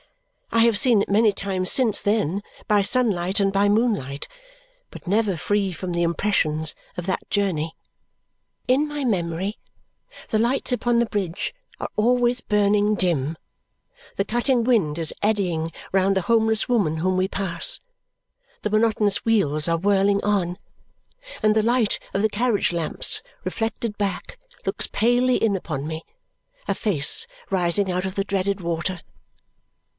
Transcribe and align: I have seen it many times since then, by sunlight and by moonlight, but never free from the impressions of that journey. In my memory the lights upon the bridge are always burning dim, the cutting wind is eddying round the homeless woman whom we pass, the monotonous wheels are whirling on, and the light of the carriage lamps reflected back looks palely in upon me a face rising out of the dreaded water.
I 0.53 0.61
have 0.65 0.79
seen 0.79 1.01
it 1.01 1.09
many 1.09 1.31
times 1.31 1.71
since 1.71 2.01
then, 2.01 2.41
by 2.67 2.81
sunlight 2.81 3.39
and 3.39 3.53
by 3.53 3.69
moonlight, 3.69 4.27
but 4.89 5.07
never 5.07 5.37
free 5.37 5.71
from 5.71 5.91
the 5.91 6.03
impressions 6.03 6.75
of 6.97 7.05
that 7.05 7.29
journey. 7.29 7.75
In 8.67 8.87
my 8.87 9.05
memory 9.05 9.59
the 10.29 10.39
lights 10.39 10.71
upon 10.71 10.97
the 10.99 11.05
bridge 11.05 11.53
are 11.79 11.87
always 11.95 12.41
burning 12.41 12.95
dim, 12.95 13.37
the 14.15 14.25
cutting 14.25 14.63
wind 14.63 14.97
is 14.97 15.13
eddying 15.21 15.71
round 15.93 16.15
the 16.17 16.21
homeless 16.21 16.67
woman 16.67 16.97
whom 16.97 17.15
we 17.15 17.27
pass, 17.27 17.79
the 18.63 18.69
monotonous 18.71 19.23
wheels 19.23 19.67
are 19.67 19.77
whirling 19.77 20.21
on, 20.23 20.57
and 21.43 21.55
the 21.55 21.63
light 21.63 21.97
of 22.13 22.23
the 22.23 22.29
carriage 22.29 22.73
lamps 22.73 23.21
reflected 23.45 23.97
back 23.97 24.37
looks 24.65 24.87
palely 24.91 25.37
in 25.37 25.55
upon 25.55 25.87
me 25.87 26.03
a 26.67 26.73
face 26.73 27.25
rising 27.51 27.91
out 27.91 28.03
of 28.03 28.15
the 28.15 28.23
dreaded 28.23 28.61
water. 28.61 28.99